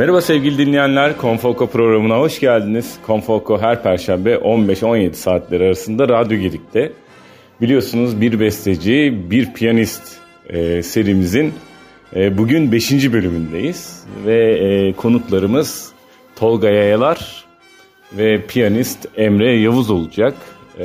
Merhaba 0.00 0.20
sevgili 0.20 0.58
dinleyenler, 0.58 1.16
Konfoko 1.16 1.66
programına 1.66 2.18
hoş 2.18 2.40
geldiniz. 2.40 2.98
Konfoko 3.06 3.60
her 3.60 3.82
perşembe 3.82 4.34
15-17 4.34 5.12
saatler 5.12 5.60
arasında 5.60 6.08
Radyo 6.08 6.38
Gedik'te. 6.38 6.92
Biliyorsunuz 7.60 8.20
bir 8.20 8.40
besteci, 8.40 9.18
bir 9.30 9.52
piyanist 9.52 10.02
e, 10.48 10.82
serimizin 10.82 11.54
e, 12.16 12.38
bugün 12.38 12.72
5. 12.72 13.12
bölümündeyiz. 13.12 14.04
Ve 14.26 14.58
e, 14.58 14.92
konuklarımız 14.92 15.92
Tolga 16.36 16.68
Yayalar 16.68 17.44
ve 18.12 18.46
piyanist 18.46 19.08
Emre 19.16 19.56
Yavuz 19.56 19.90
olacak. 19.90 20.34
E, 20.78 20.84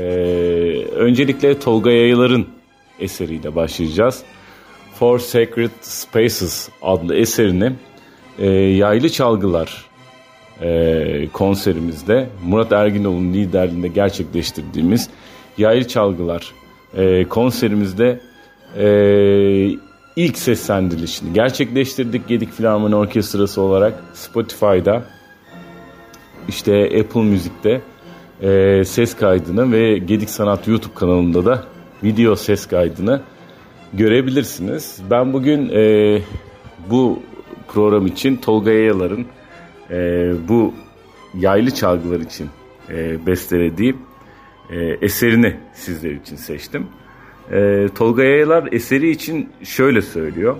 öncelikle 0.96 1.60
Tolga 1.60 1.92
Yayalar'ın 1.92 2.48
eseriyle 3.00 3.56
başlayacağız. 3.56 4.24
For 5.00 5.20
Sacred 5.20 5.72
Spaces 5.82 6.70
adlı 6.82 7.16
eserini 7.16 7.72
e, 8.40 8.50
Yaylı 8.52 9.10
Çalgılar 9.10 9.86
e, 10.62 11.28
konserimizde 11.34 12.30
Murat 12.46 12.72
Erginoğlu'nun 12.72 13.34
liderliğinde 13.34 13.88
gerçekleştirdiğimiz 13.88 15.10
Yaylı 15.58 15.88
Çalgılar 15.88 16.54
e, 16.98 17.26
konserimizde 17.28 18.20
e, 18.78 18.88
ilk 20.16 20.38
seslendirilişini 20.38 21.34
gerçekleştirdik 21.34 22.28
Gedik 22.28 22.52
Filarmoni 22.52 22.96
Orkestrası 22.96 23.62
olarak 23.62 23.94
Spotify'da 24.14 25.04
işte 26.48 26.84
Apple 27.00 27.22
Müzik'te 27.24 27.82
e, 28.42 28.84
ses 28.86 29.16
kaydını 29.16 29.72
ve 29.72 29.98
Gedik 29.98 30.30
Sanat 30.30 30.68
YouTube 30.68 30.94
kanalında 30.94 31.46
da 31.46 31.64
video 32.04 32.36
ses 32.36 32.66
kaydını 32.66 33.22
görebilirsiniz. 33.94 35.02
Ben 35.12 35.34
bugün 35.34 35.70
e, 35.70 36.22
bu 36.90 37.20
program 37.68 38.08
için 38.08 38.38
Tolga 38.38 38.72
Yayalar'ın 38.72 39.26
e, 39.92 40.32
bu 40.48 40.74
yaylı 41.34 41.72
çalgılar 41.72 42.20
için 42.20 42.50
e, 42.90 43.26
bestelediği 43.26 43.96
e, 44.70 44.80
eserini 45.02 45.56
sizler 45.74 46.12
için 46.12 46.36
seçtim. 46.36 46.88
E, 47.52 47.88
Tolga 47.96 48.24
Yayalar 48.24 48.70
eseri 48.72 49.10
için 49.10 49.50
şöyle 49.64 50.02
söylüyor. 50.02 50.56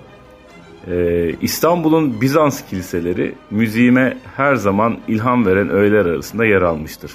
E, 0.90 1.30
İstanbul'un 1.40 2.20
Bizans 2.20 2.66
kiliseleri 2.66 3.34
müziğime 3.50 4.16
her 4.36 4.54
zaman 4.54 4.98
ilham 5.08 5.46
veren 5.46 5.70
öğeler 5.70 6.06
arasında 6.06 6.44
yer 6.44 6.62
almıştır. 6.62 7.12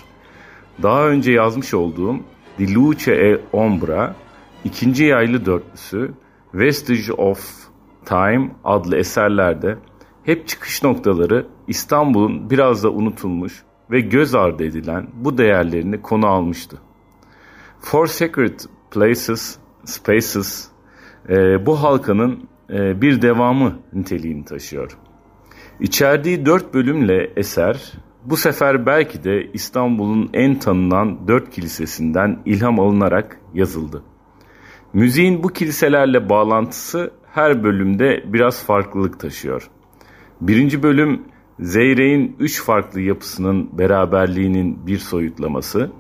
Daha 0.84 1.08
önce 1.08 1.31
yazmış 1.31 1.73
olduğum 1.73 2.19
Di 2.59 2.75
Luce 2.75 3.12
e 3.12 3.39
Ombra, 3.53 4.16
ikinci 4.64 5.03
yaylı 5.03 5.45
dörtlüsü, 5.45 6.12
Vestige 6.53 7.14
of 7.14 7.60
Time 8.05 8.52
adlı 8.63 8.97
eserlerde 8.97 9.77
hep 10.23 10.47
çıkış 10.47 10.83
noktaları 10.83 11.47
İstanbul'un 11.67 12.49
biraz 12.49 12.83
da 12.83 12.89
unutulmuş 12.89 13.63
ve 13.91 13.99
göz 13.99 14.35
ardı 14.35 14.63
edilen 14.63 15.07
bu 15.13 15.38
değerlerini 15.38 16.02
konu 16.02 16.27
almıştı. 16.27 16.77
For 17.79 18.07
Sacred 18.07 18.59
Places, 18.91 19.57
Spaces 19.85 20.67
e, 21.29 21.66
bu 21.66 21.83
halkanın 21.83 22.47
e, 22.69 23.02
bir 23.02 23.22
devamı 23.22 23.79
niteliğini 23.94 24.45
taşıyor. 24.45 24.97
İçerdiği 25.79 26.45
dört 26.45 26.73
bölümle 26.73 27.31
eser 27.35 27.94
bu 28.25 28.38
sefer 28.38 28.85
belki 28.85 29.23
de 29.23 29.51
İstanbul'un 29.53 30.29
en 30.33 30.59
tanınan 30.59 31.28
dört 31.28 31.50
kilisesinden 31.50 32.39
ilham 32.45 32.79
alınarak 32.79 33.39
yazıldı. 33.53 34.03
Müziğin 34.94 35.44
bu 35.44 35.47
kiliselerle 35.47 36.29
bağlantısı 36.29 37.12
her 37.34 37.64
bölümde 37.64 38.24
biraz 38.25 38.66
farklılık 38.66 39.19
taşıyor. 39.19 39.69
Birinci 40.42 40.84
bölüm 40.84 41.22
Zeyre'in 41.59 42.36
üç 42.40 42.64
farklı 42.64 43.02
yapısının 43.02 43.69
beraberliğinin 43.78 44.88
bir 44.88 44.97
soyutlaması. 44.97 45.92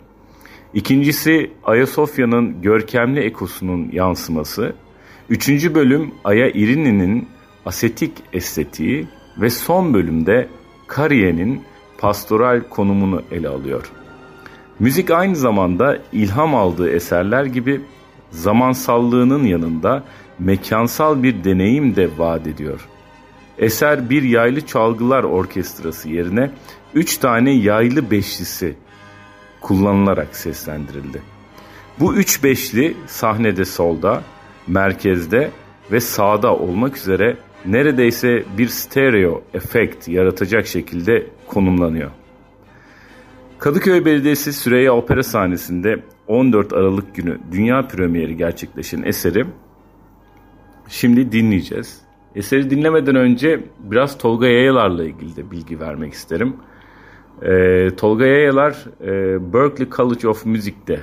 İkincisi 0.73 1.51
Ayasofya'nın 1.63 2.61
görkemli 2.61 3.19
ekosunun 3.19 3.89
yansıması. 3.91 4.75
Üçüncü 5.29 5.75
bölüm 5.75 6.11
Aya 6.23 6.49
İrini'nin 6.49 7.27
asetik 7.65 8.11
estetiği 8.33 9.07
ve 9.41 9.49
son 9.49 9.93
bölümde 9.93 10.47
Kariye'nin 10.87 11.61
pastoral 11.97 12.61
konumunu 12.69 13.21
ele 13.31 13.49
alıyor. 13.49 13.91
Müzik 14.79 15.11
aynı 15.11 15.35
zamanda 15.35 15.97
ilham 16.11 16.55
aldığı 16.55 16.89
eserler 16.91 17.45
gibi 17.45 17.81
zamansallığının 18.31 19.43
yanında 19.43 20.03
mekansal 20.45 21.23
bir 21.23 21.43
deneyim 21.43 21.95
de 21.95 22.09
vaat 22.17 22.47
ediyor. 22.47 22.87
Eser 23.57 24.09
bir 24.09 24.23
yaylı 24.23 24.61
çalgılar 24.61 25.23
orkestrası 25.23 26.09
yerine 26.09 26.51
üç 26.93 27.17
tane 27.17 27.51
yaylı 27.51 28.11
beşlisi 28.11 28.75
kullanılarak 29.61 30.35
seslendirildi. 30.35 31.21
Bu 31.99 32.15
üç 32.15 32.43
beşli 32.43 32.97
sahnede 33.07 33.65
solda, 33.65 34.23
merkezde 34.67 35.51
ve 35.91 35.99
sağda 35.99 36.55
olmak 36.55 36.97
üzere 36.97 37.37
neredeyse 37.65 38.43
bir 38.57 38.67
stereo 38.67 39.43
efekt 39.53 40.07
yaratacak 40.07 40.67
şekilde 40.67 41.27
konumlanıyor. 41.47 42.11
Kadıköy 43.59 44.05
Belediyesi 44.05 44.53
Süreyya 44.53 44.93
Opera 44.93 45.23
sahnesinde 45.23 46.03
14 46.27 46.73
Aralık 46.73 47.15
günü 47.15 47.37
dünya 47.51 47.87
premieri 47.87 48.37
gerçekleşen 48.37 49.03
eseri 49.03 49.45
şimdi 50.91 51.31
dinleyeceğiz. 51.31 52.01
Eseri 52.35 52.69
dinlemeden 52.69 53.15
önce 53.15 53.63
biraz 53.79 54.17
Tolga 54.17 54.47
Yayalar'la 54.47 55.03
ilgili 55.03 55.35
de 55.35 55.51
bilgi 55.51 55.79
vermek 55.79 56.13
isterim. 56.13 56.55
Ee, 57.41 57.89
Tolga 57.97 58.25
Yayalar 58.25 58.85
e, 59.01 59.53
Berkeley 59.53 59.89
College 59.89 60.27
of 60.27 60.45
Music'te 60.45 60.99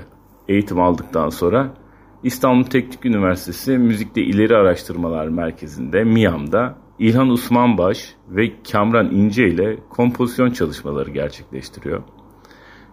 eğitim 0.49 0.81
aldıktan 0.81 1.29
sonra 1.29 1.75
İstanbul 2.23 2.65
Teknik 2.65 3.07
Üniversitesi 3.07 3.79
Müzikte 3.79 4.23
İleri 4.23 4.57
Araştırmalar 4.57 5.29
Merkezi'nde 5.29 6.05
MİAM'da 6.05 6.79
İlhan 6.99 7.29
Usmanbaş 7.29 8.15
ve 8.29 8.53
Kamran 8.73 9.11
İnce 9.11 9.49
ile 9.49 9.77
kompozisyon 9.91 10.51
çalışmaları 10.51 11.11
gerçekleştiriyor. 11.11 12.03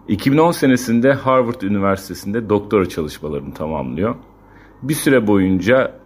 2010 0.08 0.50
senesinde 0.50 1.12
Harvard 1.12 1.60
Üniversitesi'nde 1.60 2.48
doktora 2.48 2.88
çalışmalarını 2.88 3.54
tamamlıyor. 3.54 4.14
Bir 4.82 4.94
süre 4.94 5.26
boyunca 5.26 6.05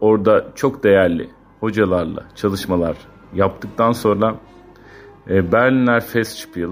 orada 0.00 0.52
çok 0.54 0.84
değerli 0.84 1.30
hocalarla 1.60 2.24
çalışmalar 2.34 2.96
yaptıktan 3.34 3.92
sonra 3.92 4.36
e, 5.30 5.52
Berliner 5.52 6.00
Festspiel, 6.00 6.70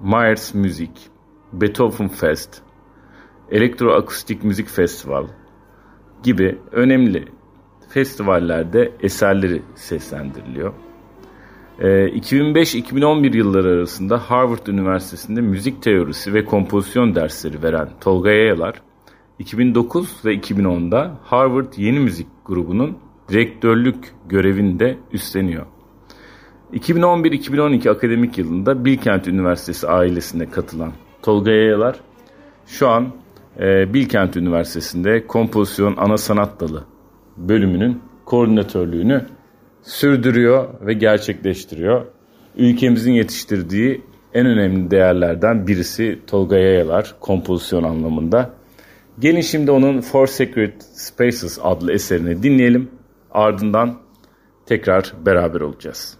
Myers 0.00 0.54
Müzik, 0.54 1.10
Beethoven 1.52 2.08
Fest, 2.08 2.62
Elektroakustik 3.50 4.44
Müzik 4.44 4.68
Festival 4.68 5.26
gibi 6.22 6.58
önemli 6.72 7.28
festivallerde 7.88 8.92
eserleri 9.00 9.62
seslendiriliyor. 9.74 10.72
2005-2011 11.78 13.34
e, 13.34 13.38
yılları 13.38 13.68
arasında 13.68 14.18
Harvard 14.30 14.66
Üniversitesi'nde 14.66 15.40
müzik 15.40 15.82
teorisi 15.82 16.34
ve 16.34 16.44
kompozisyon 16.44 17.14
dersleri 17.14 17.62
veren 17.62 17.88
Tolga 18.00 18.30
Yayalar, 18.30 18.82
2009 19.38 20.24
ve 20.24 20.34
2010'da 20.34 21.18
Harvard 21.24 21.72
Yeni 21.76 21.98
Müzik 21.98 22.26
grubunun 22.48 22.98
direktörlük 23.28 24.14
görevini 24.28 24.80
de 24.80 24.98
üstleniyor. 25.12 25.66
2011-2012 26.72 27.90
akademik 27.90 28.38
yılında 28.38 28.84
Bilkent 28.84 29.28
Üniversitesi 29.28 29.88
ailesine 29.88 30.50
katılan 30.50 30.92
Tolga 31.22 31.50
Yayalar 31.50 32.00
şu 32.66 32.88
an 32.88 33.08
e, 33.60 33.94
Bilkent 33.94 34.36
Üniversitesi'nde 34.36 35.26
kompozisyon 35.26 35.94
ana 35.96 36.16
sanat 36.16 36.60
dalı 36.60 36.84
bölümünün 37.36 38.02
koordinatörlüğünü 38.24 39.26
sürdürüyor 39.82 40.68
ve 40.80 40.92
gerçekleştiriyor. 40.92 42.04
Ülkemizin 42.56 43.12
yetiştirdiği 43.12 44.02
en 44.34 44.46
önemli 44.46 44.90
değerlerden 44.90 45.66
birisi 45.66 46.20
Tolga 46.26 46.56
Yayalar 46.56 47.14
kompozisyon 47.20 47.82
anlamında. 47.82 48.57
Gelin 49.18 49.40
şimdi 49.40 49.70
onun 49.70 50.00
For 50.00 50.26
Sacred 50.26 50.80
Spaces 50.80 51.58
adlı 51.62 51.92
eserini 51.92 52.42
dinleyelim. 52.42 52.90
Ardından 53.30 53.98
tekrar 54.66 55.12
beraber 55.26 55.60
olacağız. 55.60 56.17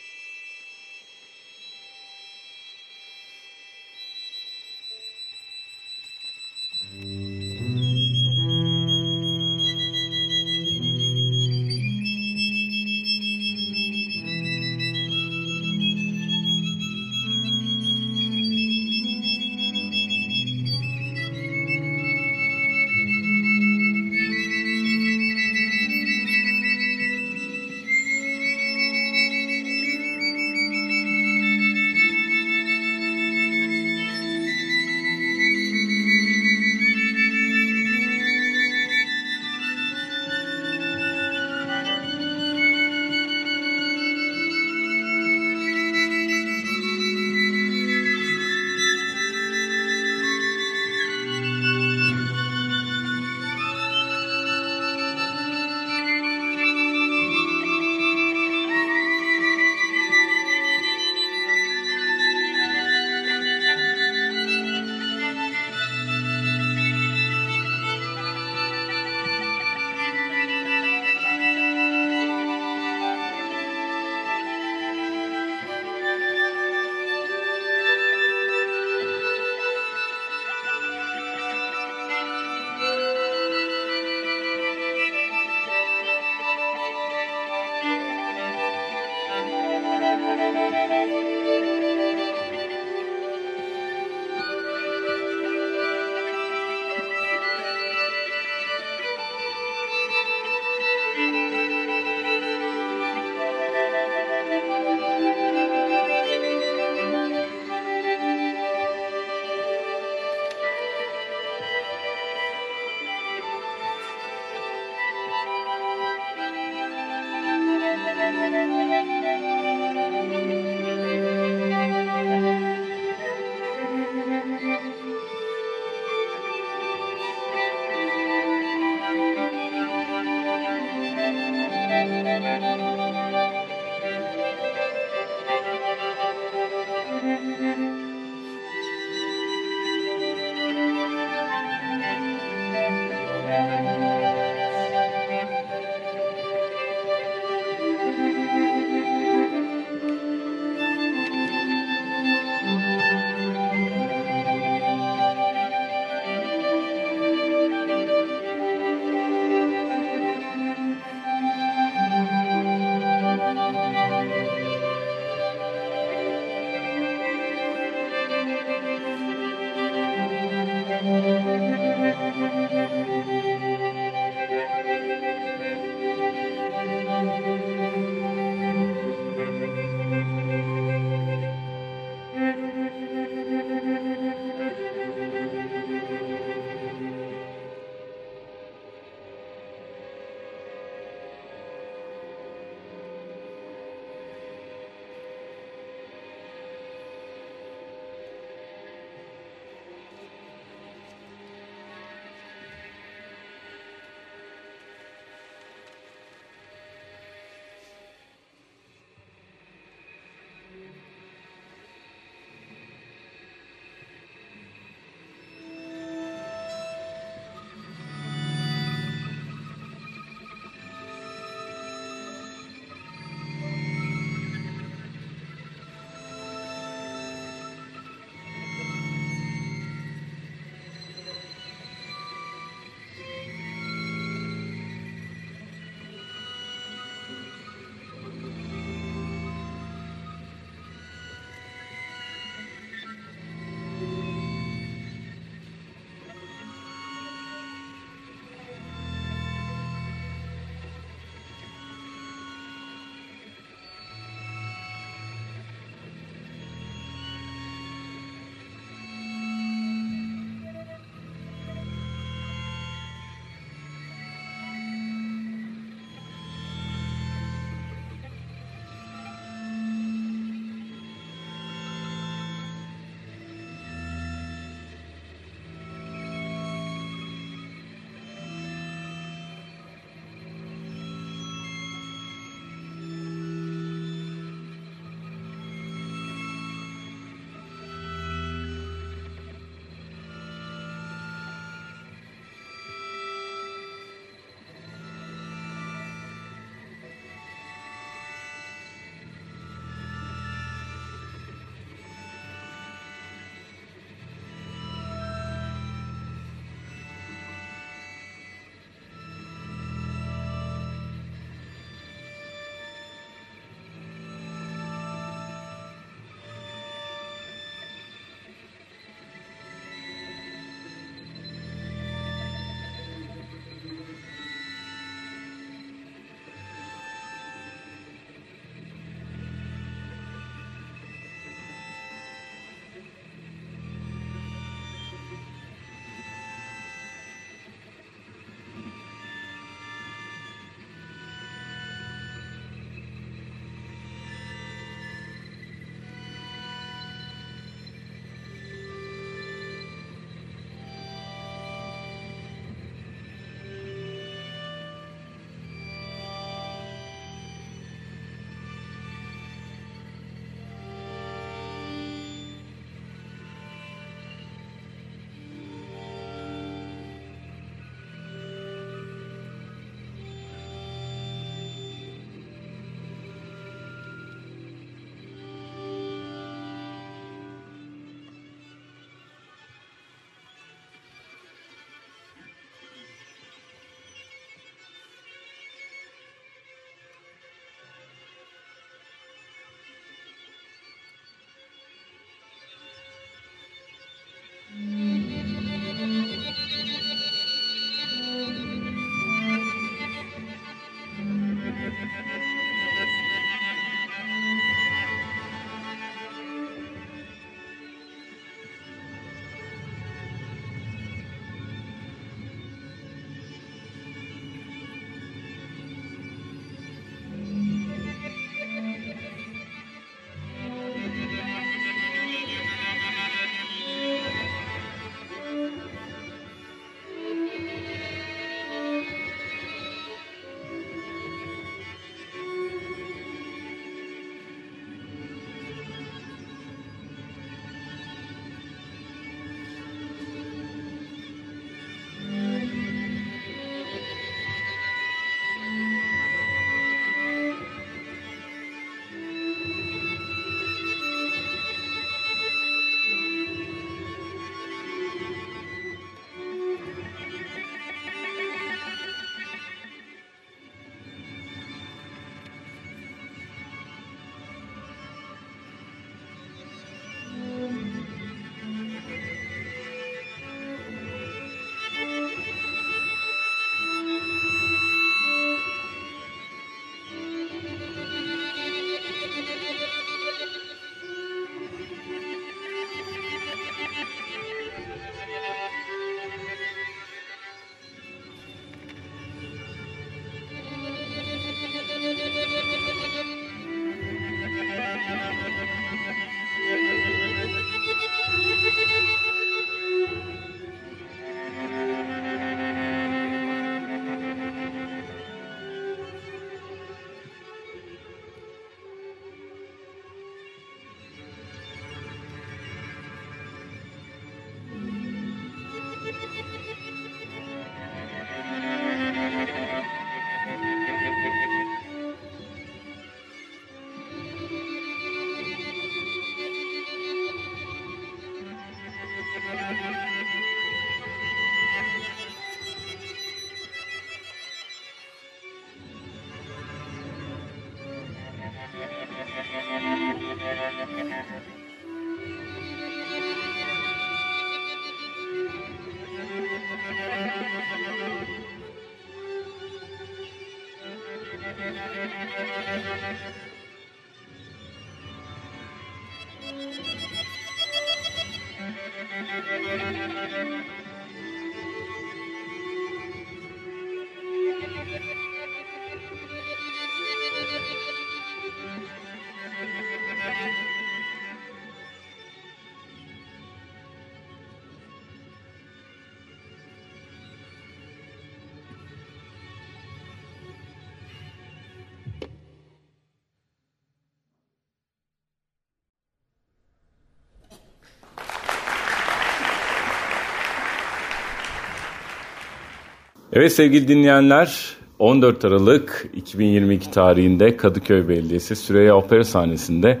Evet 593.34 593.52
sevgili 593.52 593.88
dinleyenler 593.88 594.76
14 594.98 595.44
Aralık 595.44 596.10
2022 596.14 596.90
tarihinde 596.90 597.56
Kadıköy 597.56 598.08
Belediyesi 598.08 598.56
Süreyya 598.56 598.96
Opera 598.96 599.24
sahnesinde 599.24 600.00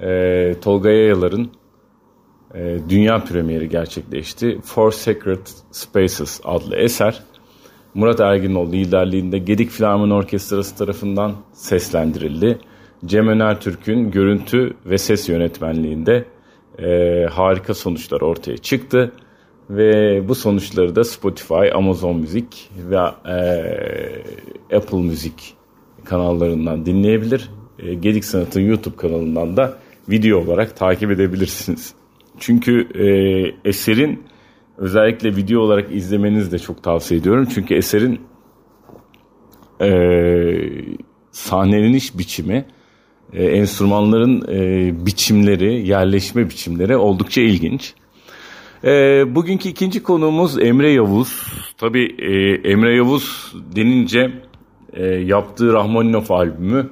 e, 0.00 0.54
Tolga 0.60 0.90
Yayalar'ın 0.90 1.50
e, 2.54 2.78
dünya 2.88 3.24
premieri 3.24 3.68
gerçekleşti. 3.68 4.58
Four 4.64 4.92
Sacred 4.92 5.46
Spaces 5.70 6.40
adlı 6.44 6.76
eser 6.76 7.22
Murat 7.94 8.20
Erginoğlu 8.20 8.72
liderliğinde 8.72 9.38
Gedik 9.38 9.70
Filarmoni 9.70 10.14
Orkestrası 10.14 10.76
tarafından 10.76 11.32
seslendirildi. 11.52 12.58
Cem 13.06 13.28
Öner 13.28 13.60
Türk'ün 13.60 14.10
görüntü 14.10 14.74
ve 14.86 14.98
ses 14.98 15.28
yönetmenliğinde 15.28 16.24
e, 16.78 17.26
harika 17.30 17.74
sonuçlar 17.74 18.20
ortaya 18.20 18.56
çıktı. 18.56 19.12
Ve 19.76 20.22
bu 20.28 20.34
sonuçları 20.34 20.96
da 20.96 21.04
Spotify, 21.04 21.72
Amazon 21.74 22.16
Müzik 22.16 22.70
ve 22.90 22.96
e, 22.96 24.76
Apple 24.76 24.98
Müzik 25.02 25.54
kanallarından 26.04 26.86
dinleyebilir. 26.86 27.50
E, 27.78 27.94
Gedik 27.94 28.24
Sanat'ın 28.24 28.60
YouTube 28.60 28.96
kanalından 28.96 29.56
da 29.56 29.78
video 30.08 30.38
olarak 30.38 30.76
takip 30.76 31.10
edebilirsiniz. 31.10 31.94
Çünkü 32.38 32.88
e, 32.94 33.68
eserin 33.68 34.22
özellikle 34.78 35.36
video 35.36 35.60
olarak 35.60 35.94
izlemenizi 35.94 36.52
de 36.52 36.58
çok 36.58 36.82
tavsiye 36.82 37.20
ediyorum. 37.20 37.48
Çünkü 37.54 37.74
eserin 37.74 38.20
e, 39.80 39.90
sahneleniş 41.30 42.18
biçimi, 42.18 42.66
e, 43.32 43.44
enstrümanların 43.44 44.44
e, 44.48 45.06
biçimleri, 45.06 45.88
yerleşme 45.88 46.50
biçimleri 46.50 46.96
oldukça 46.96 47.40
ilginç. 47.40 47.94
E, 48.84 49.24
bugünkü 49.34 49.68
ikinci 49.68 50.02
konuğumuz 50.02 50.58
Emre 50.58 50.90
Yavuz. 50.90 51.42
Tabii 51.78 52.16
e, 52.18 52.54
Emre 52.70 52.96
Yavuz 52.96 53.54
denince 53.76 54.32
e, 54.92 55.04
yaptığı 55.06 55.72
Rahmaninov 55.72 56.24
albümü 56.28 56.90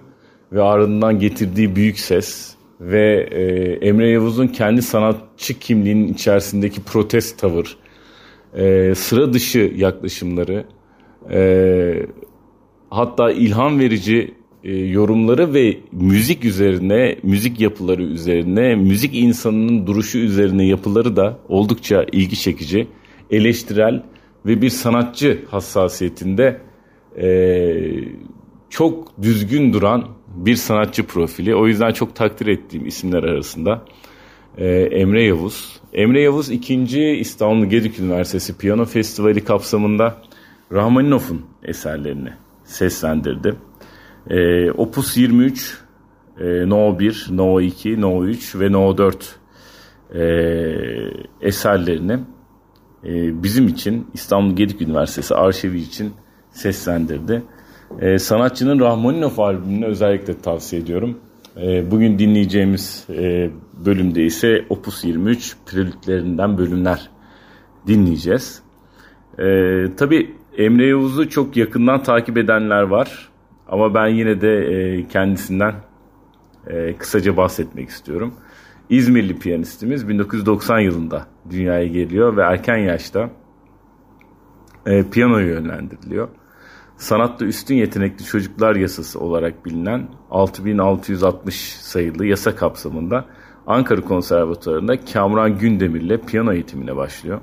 ve 0.52 0.62
ardından 0.62 1.18
getirdiği 1.18 1.76
büyük 1.76 1.98
ses 1.98 2.54
ve 2.80 3.28
e, 3.30 3.42
Emre 3.88 4.10
Yavuz'un 4.10 4.46
kendi 4.46 4.82
sanatçı 4.82 5.58
kimliğinin 5.58 6.14
içerisindeki 6.14 6.82
protest 6.82 7.38
tavır, 7.38 7.76
e, 8.54 8.94
sıra 8.94 9.32
dışı 9.32 9.72
yaklaşımları, 9.76 10.64
e, 11.30 12.06
hatta 12.90 13.30
ilham 13.30 13.78
verici 13.78 14.34
e, 14.64 14.76
yorumları 14.76 15.54
ve 15.54 15.78
müzik 15.92 16.44
üzerine, 16.44 17.16
müzik 17.22 17.60
yapıları 17.60 18.02
üzerine, 18.02 18.74
müzik 18.74 19.14
insanının 19.14 19.86
duruşu 19.86 20.18
üzerine 20.18 20.66
yapıları 20.66 21.16
da 21.16 21.38
oldukça 21.48 22.06
ilgi 22.12 22.36
çekici, 22.36 22.86
eleştirel 23.30 24.02
ve 24.46 24.62
bir 24.62 24.70
sanatçı 24.70 25.44
hassasiyetinde 25.50 26.60
e, 27.22 27.28
çok 28.70 29.22
düzgün 29.22 29.72
duran 29.72 30.04
bir 30.34 30.56
sanatçı 30.56 31.06
profili. 31.06 31.54
O 31.54 31.66
yüzden 31.66 31.92
çok 31.92 32.16
takdir 32.16 32.46
ettiğim 32.46 32.86
isimler 32.86 33.22
arasında 33.22 33.84
e, 34.58 34.68
Emre 34.82 35.24
Yavuz. 35.24 35.80
Emre 35.92 36.22
Yavuz 36.22 36.50
ikinci 36.50 37.02
İstanbul 37.02 37.66
Gedik 37.66 38.00
Üniversitesi 38.00 38.58
Piyano 38.58 38.84
Festivali 38.84 39.44
kapsamında 39.44 40.22
Rahmaninov'un 40.72 41.46
eserlerini 41.62 42.30
seslendirdi. 42.64 43.56
E, 44.30 44.70
Opus 44.70 45.16
23, 45.16 45.78
e, 46.40 46.68
No 46.68 46.98
1, 46.98 47.26
No 47.30 47.60
2, 47.60 48.00
No 48.00 48.24
3 48.24 48.56
ve 48.56 48.72
No 48.72 48.98
4 48.98 49.36
e, 50.14 50.20
eserlerini 51.40 52.18
e, 53.04 53.42
bizim 53.42 53.68
için 53.68 54.06
İstanbul 54.14 54.56
Gedik 54.56 54.82
Üniversitesi 54.82 55.34
arşivi 55.34 55.80
için 55.80 56.12
seslendirdi. 56.50 57.42
E, 58.00 58.18
sanatçının 58.18 58.80
Rahmaninov 58.80 59.38
albümünü 59.38 59.86
özellikle 59.86 60.38
tavsiye 60.38 60.82
ediyorum. 60.82 61.18
E, 61.56 61.90
bugün 61.90 62.18
dinleyeceğimiz 62.18 63.06
e, 63.10 63.50
bölümde 63.84 64.24
ise 64.24 64.64
Opus 64.68 65.04
23 65.04 65.56
prelütlerinden 65.66 66.58
bölümler 66.58 67.10
dinleyeceğiz. 67.86 68.62
E, 69.38 69.44
tabii 69.96 70.34
Emre 70.56 70.86
Yavuz'u 70.86 71.28
çok 71.28 71.56
yakından 71.56 72.02
takip 72.02 72.38
edenler 72.38 72.82
var. 72.82 73.29
Ama 73.70 73.94
ben 73.94 74.06
yine 74.06 74.40
de 74.40 74.56
e, 74.58 75.08
kendisinden 75.08 75.74
e, 76.66 76.96
kısaca 76.96 77.36
bahsetmek 77.36 77.88
istiyorum. 77.88 78.34
İzmirli 78.88 79.38
piyanistimiz 79.38 80.08
1990 80.08 80.78
yılında 80.78 81.26
dünyaya 81.50 81.86
geliyor 81.86 82.36
ve 82.36 82.42
erken 82.42 82.76
yaşta 82.76 83.30
e, 84.86 85.10
piyanoya 85.10 85.46
yönlendiriliyor. 85.46 86.28
Sanatta 86.96 87.44
üstün 87.44 87.74
yetenekli 87.74 88.24
çocuklar 88.24 88.76
yasası 88.76 89.20
olarak 89.20 89.66
bilinen 89.66 90.08
6660 90.30 91.76
sayılı 91.76 92.26
yasa 92.26 92.56
kapsamında 92.56 93.24
Ankara 93.66 94.00
Konservatuarı'nda 94.00 95.00
Kamran 95.04 95.58
Gündemir 95.58 96.00
ile 96.00 96.20
piyano 96.20 96.52
eğitimine 96.52 96.96
başlıyor. 96.96 97.40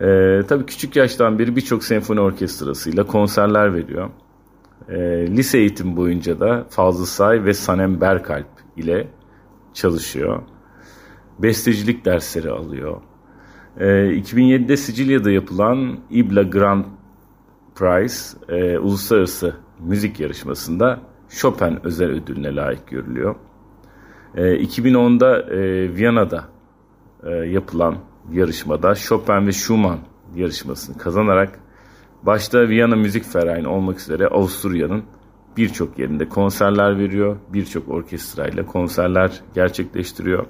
Ee, 0.00 0.42
tabii 0.48 0.66
küçük 0.66 0.96
yaştan 0.96 1.38
beri 1.38 1.56
birçok 1.56 1.84
senfoni 1.84 2.20
orkestrasıyla 2.20 3.06
konserler 3.06 3.74
veriyor. 3.74 4.10
E, 4.88 4.96
lise 5.26 5.58
eğitim 5.58 5.96
boyunca 5.96 6.40
da 6.40 6.66
Fazıl 6.70 7.04
Say 7.04 7.44
ve 7.44 7.54
Sanem 7.54 8.00
Berkalp 8.00 8.46
ile 8.76 9.08
çalışıyor. 9.74 10.42
Bestecilik 11.38 12.04
dersleri 12.04 12.50
alıyor. 12.50 13.00
E, 13.76 13.84
2007'de 13.86 14.76
Sicilya'da 14.76 15.30
yapılan 15.30 15.98
İBLA 16.10 16.42
Grand 16.42 16.84
Prize 17.74 18.38
e, 18.48 18.78
uluslararası 18.78 19.56
müzik 19.80 20.20
yarışmasında 20.20 21.00
Chopin 21.28 21.86
özel 21.86 22.08
ödülüne 22.08 22.54
layık 22.56 22.88
görülüyor. 22.88 23.34
E, 24.34 24.42
2010'da 24.42 25.54
e, 25.54 25.94
Viyana'da 25.94 26.44
e, 27.24 27.30
yapılan 27.30 27.96
yarışmada 28.32 28.94
Chopin 28.94 29.46
ve 29.46 29.52
Schumann 29.52 29.98
yarışmasını 30.34 30.98
kazanarak 30.98 31.60
Başta 32.26 32.68
Viyana 32.68 32.96
Müzik 32.96 33.36
Vereini 33.36 33.68
olmak 33.68 34.00
üzere 34.00 34.26
Avusturya'nın 34.26 35.02
birçok 35.56 35.98
yerinde 35.98 36.28
konserler 36.28 36.98
veriyor. 36.98 37.36
Birçok 37.52 37.88
orkestrayla 37.88 38.66
konserler 38.66 39.40
gerçekleştiriyor. 39.54 40.46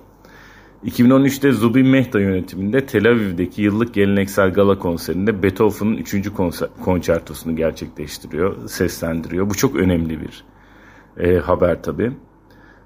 2013'te 0.85 1.53
Zubin 1.53 1.87
Mehta 1.87 2.21
yönetiminde 2.21 2.87
Tel 2.87 3.09
Aviv'deki 3.09 3.63
yıllık 3.63 3.95
geleneksel 3.95 4.53
gala 4.53 4.79
konserinde 4.79 5.43
Beethoven'ın 5.43 5.97
3. 5.97 6.31
Konser, 6.31 6.69
konçertosunu 6.85 7.57
gerçekleştiriyor, 7.57 8.69
seslendiriyor. 8.69 9.51
Bu 9.51 9.55
çok 9.55 9.77
önemli 9.77 10.21
bir 10.21 10.45
e, 11.19 11.39
haber 11.39 11.83
tabii. 11.83 12.13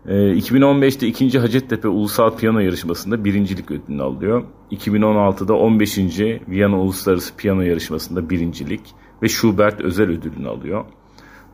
E, 0.07 0.13
2015'te 0.13 1.07
2. 1.07 1.39
Hacettepe 1.39 1.89
Ulusal 1.89 2.37
Piyano 2.37 2.59
Yarışması'nda 2.59 3.25
birincilik 3.25 3.71
ödülünü 3.71 4.03
alıyor. 4.03 4.45
2016'da 4.71 5.55
15. 5.55 5.99
Viyana 6.49 6.81
Uluslararası 6.81 7.37
Piyano 7.37 7.61
Yarışması'nda 7.61 8.31
birincilik 8.31 8.81
ve 9.23 9.29
Schubert 9.29 9.81
özel 9.81 10.09
ödülünü 10.09 10.49
alıyor. 10.49 10.85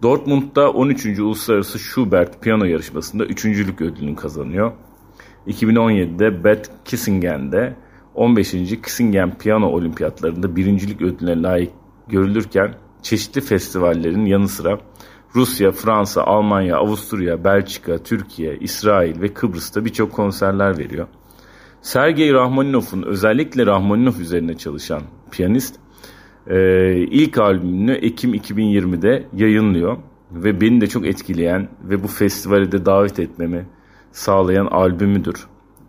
Dortmund'da 0.03 0.71
13. 0.73 1.19
Uluslararası 1.19 1.79
Schubert 1.79 2.43
Piyano 2.43 2.65
Yarışması'nda 2.65 3.25
üçüncülük 3.25 3.81
ödülünü 3.81 4.17
kazanıyor. 4.17 4.73
2017'de 5.47 6.45
Bad 6.45 6.65
Kissingen'de 6.85 7.77
15. 8.15 8.51
Kissingen 8.83 9.39
Piyano 9.39 9.67
Olimpiyatlarında 9.67 10.57
birincilik 10.57 11.03
ödülüne 11.03 11.43
layık 11.43 11.71
görülürken 12.09 12.75
çeşitli 13.03 13.41
festivallerin 13.41 14.25
yanı 14.25 14.49
sıra 14.49 14.79
Rusya, 15.37 15.73
Fransa, 15.73 16.23
Almanya, 16.23 16.77
Avusturya, 16.77 17.45
Belçika, 17.45 17.99
Türkiye, 17.99 18.59
İsrail 18.61 19.21
ve 19.21 19.35
Kıbrıs'ta 19.35 19.85
birçok 19.85 20.13
konserler 20.13 20.79
veriyor. 20.79 21.07
Sergey 21.83 22.33
Rahmaninov'un 22.33 23.03
özellikle 23.03 23.67
Rahmaninov 23.67 24.21
üzerine 24.21 24.55
çalışan 24.55 25.03
piyanist 25.31 25.77
e, 26.47 26.97
ilk 26.97 27.39
albümünü 27.39 27.93
Ekim 27.93 28.35
2020'de 28.35 29.27
yayınlıyor. 29.37 29.97
ve 30.33 30.61
beni 30.61 30.81
de 30.81 30.87
çok 30.87 31.07
etkileyen 31.07 31.69
ve 31.85 32.03
bu 32.03 32.09
festivale 32.09 32.73
de 32.73 32.87
davet 32.87 33.19
etmemi 33.19 33.67
sağlayan 34.13 34.67
albümüdür. 34.67 35.47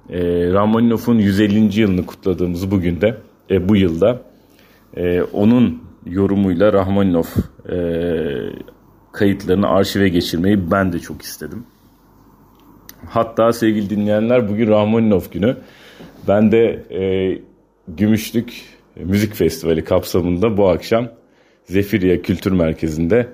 E, 0.10 0.19
Rachmaninoff'un 0.53 1.17
150. 1.17 1.79
yılını 1.79 2.05
kutladığımız 2.05 2.71
bugün 2.71 3.01
de, 3.01 3.17
e, 3.51 3.69
bu 3.69 3.75
yılda 3.75 4.21
e, 4.97 5.21
onun 5.21 5.83
yorumuyla 6.05 6.73
Rahmaninoff 6.73 7.38
e, 7.69 7.77
kayıtlarını 9.17 9.67
arşive 9.67 10.10
geçirmeyi 10.10 10.71
ben 10.71 10.93
de 10.93 10.99
çok 10.99 11.21
istedim. 11.21 11.63
Hatta 13.06 13.53
sevgili 13.53 13.89
dinleyenler 13.89 14.49
bugün 14.49 14.67
Rahmaninoff 14.67 15.32
günü. 15.32 15.58
Ben 16.27 16.51
de 16.51 16.84
e, 16.91 17.01
Gümüşlük 17.88 18.62
Müzik 18.95 19.34
Festivali 19.34 19.84
kapsamında 19.84 20.58
bu 20.58 20.69
akşam 20.69 21.10
Zefiriye 21.65 22.21
Kültür 22.21 22.51
Merkezi'nde 22.51 23.27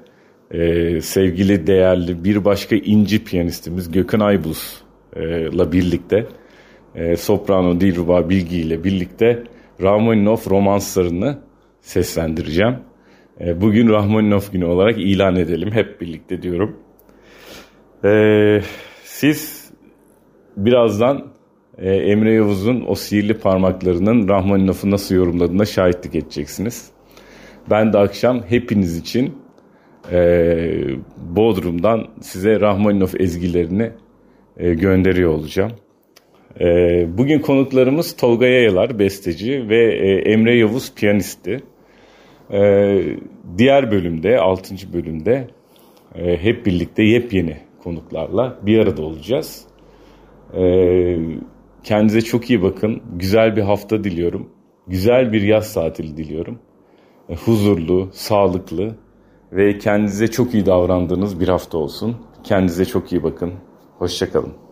e, 0.52 1.02
sevgili 1.02 1.68
değerli 1.68 2.24
bir 2.24 2.46
başka 2.46 2.76
inci 2.76 3.24
piyanistimiz 3.24 3.92
Gökhan 3.92 4.20
Aybuz'la 4.20 5.72
birlikte 5.72 6.28
e, 6.96 7.16
soprano 7.16 7.80
Dilruba 7.80 8.30
Bilgi 8.30 8.58
ile 8.58 8.84
birlikte 8.84 9.44
Rahmaninoff 9.82 10.52
romanslarını 10.52 11.38
seslendireceğim. 11.82 12.76
E, 13.42 13.62
bugün 13.62 13.90
Rahmaninoff 13.90 14.52
günü 14.52 14.66
olarak 14.66 14.98
ilan 14.98 15.36
edelim 15.36 15.72
hep 15.72 16.02
birlikte 16.02 16.42
diyorum. 16.42 16.80
E, 18.06 18.62
siz 19.04 19.72
birazdan 20.58 21.28
e, 21.78 21.96
Emre 21.96 22.34
Yavuz'un 22.34 22.86
o 22.88 22.96
sihirli 22.96 23.34
parmaklarının 23.34 24.28
Rahmaninoff'u 24.28 24.92
nasıl 24.92 25.16
yorumladığına 25.16 25.66
şahitlik 25.66 26.16
edeceksiniz. 26.16 26.92
Ben 27.70 27.94
de 27.94 27.98
akşam 27.98 28.44
hepiniz 28.44 28.98
için 28.98 29.38
e, 30.12 30.18
Bodrum'dan 31.18 32.08
size 32.22 32.60
Rahmaninoff 32.60 33.22
ezgilerini 33.22 33.92
e, 34.58 34.74
gönderiyor 34.74 35.32
olacağım. 35.32 35.72
E, 36.60 36.66
bugün 37.18 37.40
konuklarımız 37.40 38.16
Tolga 38.16 38.46
Yayalar 38.46 39.00
besteci 39.00 39.70
ve 39.70 39.94
e, 39.94 40.32
Emre 40.32 40.58
Yavuz 40.58 40.96
piyanisti. 40.96 41.64
E, 42.52 43.02
diğer 43.58 43.92
bölümde, 43.92 44.40
6. 44.40 44.76
bölümde 44.94 45.48
e, 46.16 46.38
hep 46.38 46.66
birlikte 46.66 47.04
yepyeni 47.04 47.58
konuklarla 47.84 48.60
bir 48.62 48.80
arada 48.80 49.02
olacağız. 49.02 49.66
E, 50.58 50.64
kendinize 51.84 52.22
çok 52.22 52.50
iyi 52.50 52.62
bakın. 52.62 53.02
Güzel 53.16 53.56
bir 53.56 53.62
hafta 53.62 54.04
diliyorum. 54.04 54.50
Güzel 54.88 55.34
bir 55.34 55.42
yaz 55.42 55.74
tatili 55.74 56.18
diliyorum. 56.18 56.60
E, 57.30 57.36
huzurlu, 57.36 58.10
sağlıklı 58.14 58.96
ve 59.52 59.78
kendinize 59.78 60.28
çok 60.28 60.54
iyi 60.54 60.66
davrandığınız 60.66 61.40
bir 61.40 61.48
hafta 61.48 61.78
olsun. 61.78 62.18
Kendinize 62.44 62.86
çok 62.86 63.12
iyi 63.12 63.24
bakın. 63.24 63.54
Hoşçakalın. 63.98 64.63